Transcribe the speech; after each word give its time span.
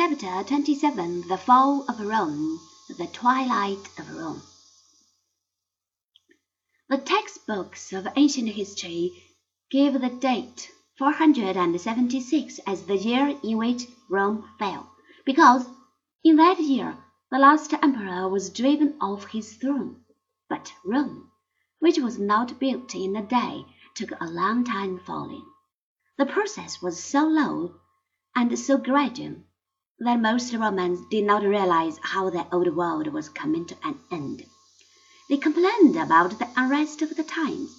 Chapter 0.00 0.44
27 0.44 1.26
The 1.26 1.36
Fall 1.36 1.84
of 1.88 1.98
Rome, 1.98 2.60
The 2.88 3.08
Twilight 3.08 3.84
of 3.98 4.08
Rome. 4.14 4.42
The 6.88 6.98
textbooks 6.98 7.92
of 7.92 8.06
ancient 8.14 8.50
history 8.50 9.20
give 9.72 9.94
the 9.94 10.08
date 10.08 10.70
476 10.98 12.60
as 12.64 12.84
the 12.84 12.96
year 12.96 13.36
in 13.42 13.58
which 13.58 13.88
Rome 14.08 14.48
fell, 14.56 14.88
because 15.26 15.66
in 16.22 16.36
that 16.36 16.60
year 16.60 16.96
the 17.32 17.40
last 17.40 17.72
emperor 17.72 18.28
was 18.28 18.50
driven 18.50 18.96
off 19.00 19.24
his 19.24 19.54
throne. 19.54 20.04
But 20.48 20.72
Rome, 20.84 21.32
which 21.80 21.98
was 21.98 22.20
not 22.20 22.60
built 22.60 22.94
in 22.94 23.16
a 23.16 23.26
day, 23.26 23.66
took 23.96 24.12
a 24.20 24.30
long 24.30 24.62
time 24.62 25.00
falling. 25.00 25.44
The 26.18 26.26
process 26.26 26.80
was 26.80 27.02
so 27.02 27.28
slow 27.28 27.80
and 28.36 28.56
so 28.56 28.78
gradual 28.78 29.38
that 30.00 30.20
most 30.20 30.54
Romans 30.54 31.00
did 31.10 31.24
not 31.24 31.42
realize 31.42 31.98
how 32.02 32.30
the 32.30 32.46
old 32.52 32.76
world 32.76 33.08
was 33.08 33.28
coming 33.28 33.66
to 33.66 33.76
an 33.82 33.98
end. 34.12 34.44
They 35.28 35.36
complained 35.36 35.96
about 35.96 36.38
the 36.38 36.48
unrest 36.56 37.02
of 37.02 37.16
the 37.16 37.24
times. 37.24 37.70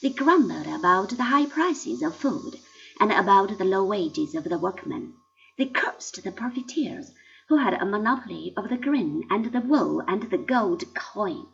They 0.00 0.10
grumbled 0.10 0.66
about 0.66 1.10
the 1.10 1.24
high 1.24 1.46
prices 1.46 2.02
of 2.02 2.16
food 2.16 2.58
and 2.98 3.12
about 3.12 3.58
the 3.58 3.64
low 3.64 3.84
wages 3.84 4.34
of 4.34 4.44
the 4.44 4.58
workmen. 4.58 5.14
They 5.58 5.66
cursed 5.66 6.24
the 6.24 6.32
profiteers 6.32 7.12
who 7.48 7.58
had 7.58 7.74
a 7.74 7.84
monopoly 7.84 8.54
of 8.56 8.70
the 8.70 8.78
grain 8.78 9.24
and 9.30 9.44
the 9.52 9.60
wool 9.60 10.00
and 10.00 10.22
the 10.22 10.38
gold 10.38 10.82
coin. 10.94 11.46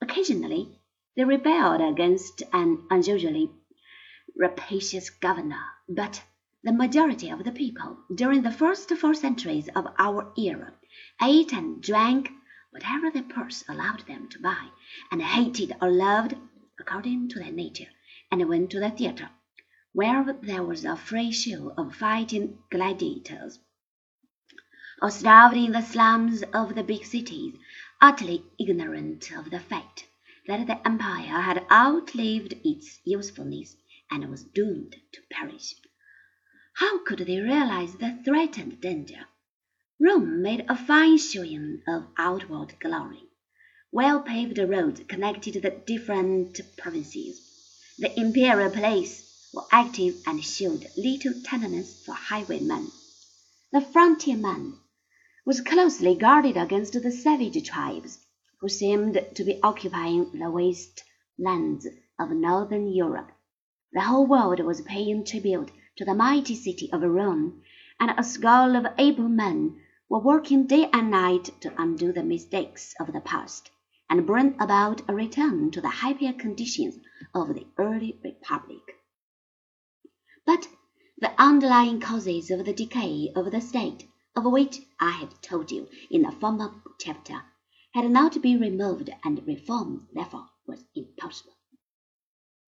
Occasionally 0.00 0.80
they 1.16 1.24
rebelled 1.24 1.80
against 1.80 2.42
an 2.52 2.86
unusually 2.90 3.52
rapacious 4.36 5.10
governor, 5.10 5.64
but 5.88 6.22
the 6.64 6.72
majority 6.72 7.28
of 7.28 7.44
the 7.44 7.52
people 7.52 7.98
during 8.14 8.40
the 8.40 8.50
first 8.50 8.88
four 8.96 9.12
centuries 9.12 9.68
of 9.76 9.86
our 9.98 10.32
era 10.38 10.72
ate 11.20 11.52
and 11.52 11.82
drank 11.82 12.30
whatever 12.70 13.10
their 13.10 13.22
purse 13.22 13.62
allowed 13.68 14.00
them 14.06 14.26
to 14.30 14.40
buy, 14.40 14.68
and 15.10 15.20
hated 15.20 15.76
or 15.82 15.90
loved 15.90 16.34
according 16.80 17.28
to 17.28 17.38
their 17.38 17.52
nature, 17.52 17.88
and 18.30 18.48
went 18.48 18.70
to 18.70 18.80
the 18.80 18.90
theatre, 18.90 19.28
where 19.92 20.24
there 20.42 20.62
was 20.62 20.86
a 20.86 20.96
free 20.96 21.30
show 21.30 21.68
of 21.76 21.94
fighting 21.94 22.58
gladiators, 22.70 23.58
or 25.02 25.10
starved 25.10 25.56
in 25.56 25.72
the 25.72 25.82
slums 25.82 26.42
of 26.54 26.74
the 26.74 26.82
big 26.82 27.04
cities, 27.04 27.54
utterly 28.00 28.42
ignorant 28.58 29.30
of 29.32 29.50
the 29.50 29.60
fact 29.60 30.06
that 30.46 30.66
the 30.66 30.86
empire 30.88 31.42
had 31.42 31.66
outlived 31.70 32.54
its 32.64 33.00
usefulness 33.04 33.76
and 34.10 34.30
was 34.30 34.44
doomed 34.44 34.96
to 35.12 35.20
perish. 35.30 35.74
How 36.74 36.98
could 37.04 37.20
they 37.20 37.38
realize 37.38 37.94
the 37.94 38.18
threatened 38.24 38.80
danger? 38.80 39.26
Rome 40.00 40.42
made 40.42 40.64
a 40.68 40.76
fine 40.76 41.18
showing 41.18 41.82
of 41.86 42.08
outward 42.18 42.74
glory. 42.80 43.28
Well 43.92 44.20
paved 44.20 44.58
roads 44.58 45.00
connected 45.06 45.62
the 45.62 45.70
different 45.70 46.60
provinces. 46.76 47.40
The 47.98 48.18
imperial 48.18 48.70
police 48.70 49.50
were 49.54 49.62
active 49.70 50.16
and 50.26 50.44
showed 50.44 50.90
little 50.96 51.34
tenderness 51.44 52.04
for 52.04 52.10
highwaymen. 52.12 52.90
The 53.70 53.80
frontier 53.80 54.34
frontierman 54.34 54.80
was 55.46 55.60
closely 55.60 56.16
guarded 56.16 56.56
against 56.56 57.00
the 57.00 57.12
savage 57.12 57.68
tribes, 57.68 58.18
who 58.58 58.68
seemed 58.68 59.24
to 59.36 59.44
be 59.44 59.60
occupying 59.62 60.40
the 60.40 60.50
waste 60.50 61.04
lands 61.38 61.86
of 62.18 62.30
northern 62.30 62.92
Europe. 62.92 63.30
The 63.94 64.00
whole 64.00 64.26
world 64.26 64.58
was 64.58 64.80
paying 64.80 65.24
tribute 65.24 65.70
to 65.98 66.04
the 66.04 66.16
mighty 66.16 66.56
city 66.56 66.90
of 66.92 67.02
Rome, 67.02 67.62
and 68.00 68.10
a 68.18 68.24
score 68.24 68.76
of 68.76 68.88
able 68.98 69.28
men 69.28 69.80
were 70.08 70.18
working 70.18 70.66
day 70.66 70.90
and 70.92 71.12
night 71.12 71.50
to 71.60 71.80
undo 71.80 72.12
the 72.12 72.24
mistakes 72.24 72.92
of 72.98 73.12
the 73.12 73.20
past 73.20 73.70
and 74.10 74.26
bring 74.26 74.60
about 74.60 75.08
a 75.08 75.14
return 75.14 75.70
to 75.70 75.80
the 75.80 75.88
happier 75.88 76.32
conditions 76.32 76.98
of 77.32 77.54
the 77.54 77.68
early 77.78 78.18
republic. 78.24 78.82
But 80.44 80.66
the 81.18 81.30
underlying 81.40 82.00
causes 82.00 82.50
of 82.50 82.64
the 82.64 82.72
decay 82.72 83.32
of 83.36 83.52
the 83.52 83.60
state, 83.60 84.08
of 84.34 84.44
which 84.44 84.80
I 84.98 85.12
have 85.12 85.40
told 85.40 85.70
you 85.70 85.88
in 86.10 86.24
a 86.24 86.32
former 86.32 86.74
chapter, 86.98 87.42
had 87.92 88.10
not 88.10 88.42
been 88.42 88.58
removed, 88.58 89.10
and 89.22 89.46
reform, 89.46 90.08
therefore, 90.12 90.48
was 90.66 90.84
impossible. 90.96 91.54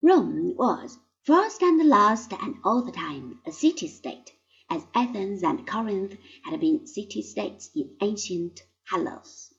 Rome 0.00 0.54
was 0.54 1.00
first 1.26 1.60
and 1.60 1.88
last 1.88 2.32
and 2.40 2.54
all 2.62 2.82
the 2.82 2.92
time 2.92 3.40
a 3.48 3.50
city-state, 3.50 4.30
as 4.70 4.86
Athens 4.94 5.42
and 5.42 5.66
Corinth 5.66 6.16
had 6.44 6.60
been 6.60 6.86
city-states 6.86 7.68
in 7.74 7.90
ancient 8.00 8.60
Hellas. 8.84 9.52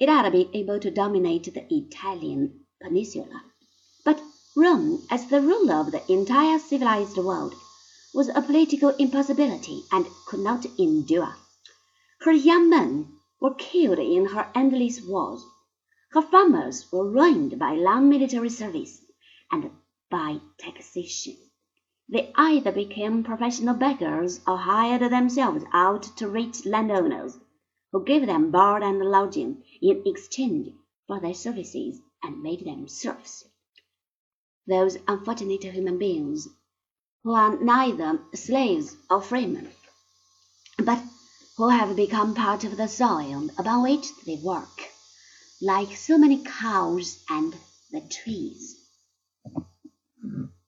It 0.00 0.08
had 0.08 0.32
been 0.32 0.50
able 0.52 0.80
to 0.80 0.90
dominate 0.90 1.44
the 1.54 1.72
Italian 1.72 2.64
peninsula, 2.80 3.44
but 4.04 4.20
Rome, 4.56 5.06
as 5.08 5.28
the 5.28 5.40
ruler 5.40 5.74
of 5.74 5.92
the 5.92 6.02
entire 6.12 6.58
civilized 6.58 7.16
world, 7.16 7.54
was 8.12 8.28
a 8.30 8.42
political 8.42 8.88
impossibility 8.96 9.84
and 9.92 10.04
could 10.26 10.40
not 10.40 10.66
endure. 10.80 11.32
Her 12.22 12.32
young 12.32 12.68
men 12.68 13.06
were 13.40 13.54
killed 13.54 14.00
in 14.00 14.26
her 14.26 14.50
endless 14.52 15.00
wars. 15.00 15.44
Her 16.10 16.22
farmers 16.22 16.90
were 16.90 17.08
ruined 17.08 17.56
by 17.56 17.74
long 17.74 18.08
military 18.08 18.50
service, 18.50 18.98
and 19.52 19.70
by 20.12 20.38
taxation. 20.58 21.38
They 22.06 22.30
either 22.36 22.70
became 22.70 23.24
professional 23.24 23.74
beggars 23.74 24.40
or 24.46 24.58
hired 24.58 25.10
themselves 25.10 25.64
out 25.72 26.02
to 26.18 26.28
rich 26.28 26.66
landowners, 26.66 27.38
who 27.90 28.04
gave 28.04 28.26
them 28.26 28.50
board 28.50 28.82
and 28.82 29.00
lodging 29.00 29.64
in 29.80 30.02
exchange 30.04 30.74
for 31.06 31.18
their 31.18 31.32
services 31.32 31.98
and 32.22 32.42
made 32.42 32.66
them 32.66 32.88
serfs. 32.88 33.44
Those 34.66 34.98
unfortunate 35.08 35.64
human 35.64 35.98
beings, 35.98 36.46
who 37.24 37.32
are 37.32 37.58
neither 37.58 38.20
slaves 38.34 38.94
or 39.08 39.22
freemen, 39.22 39.70
but 40.76 41.02
who 41.56 41.70
have 41.70 41.96
become 41.96 42.34
part 42.34 42.64
of 42.64 42.76
the 42.76 42.88
soil 42.88 43.48
upon 43.56 43.82
which 43.82 44.08
they 44.26 44.36
work, 44.36 44.90
like 45.62 45.96
so 45.96 46.18
many 46.18 46.44
cows 46.44 47.24
and 47.30 47.56
the 47.90 48.02
trees. 48.02 48.76
Mm-hmm. 50.24 50.61